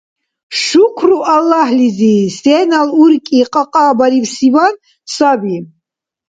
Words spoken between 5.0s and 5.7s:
саби…